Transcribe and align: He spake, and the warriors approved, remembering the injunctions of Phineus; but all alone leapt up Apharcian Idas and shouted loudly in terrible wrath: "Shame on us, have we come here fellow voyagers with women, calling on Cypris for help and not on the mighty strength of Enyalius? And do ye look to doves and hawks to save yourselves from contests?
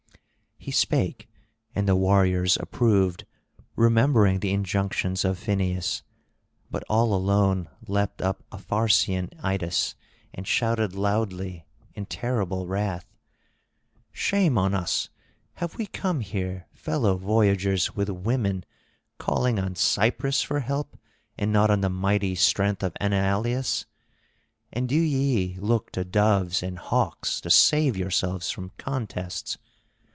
He 0.63 0.69
spake, 0.69 1.27
and 1.73 1.87
the 1.87 1.95
warriors 1.95 2.55
approved, 2.59 3.25
remembering 3.75 4.41
the 4.41 4.51
injunctions 4.53 5.25
of 5.25 5.39
Phineus; 5.39 6.03
but 6.69 6.83
all 6.87 7.15
alone 7.15 7.67
leapt 7.87 8.21
up 8.21 8.43
Apharcian 8.51 9.29
Idas 9.43 9.95
and 10.35 10.47
shouted 10.47 10.93
loudly 10.93 11.65
in 11.95 12.05
terrible 12.05 12.67
wrath: 12.67 13.07
"Shame 14.11 14.55
on 14.59 14.75
us, 14.75 15.09
have 15.53 15.79
we 15.79 15.87
come 15.87 16.19
here 16.19 16.67
fellow 16.73 17.17
voyagers 17.17 17.95
with 17.95 18.09
women, 18.09 18.63
calling 19.17 19.57
on 19.57 19.73
Cypris 19.73 20.43
for 20.43 20.59
help 20.59 20.95
and 21.39 21.51
not 21.51 21.71
on 21.71 21.81
the 21.81 21.89
mighty 21.89 22.35
strength 22.35 22.83
of 22.83 22.93
Enyalius? 23.01 23.85
And 24.71 24.87
do 24.87 24.93
ye 24.93 25.57
look 25.57 25.91
to 25.93 26.05
doves 26.05 26.61
and 26.61 26.77
hawks 26.77 27.41
to 27.41 27.49
save 27.49 27.97
yourselves 27.97 28.51
from 28.51 28.69
contests? 28.77 29.57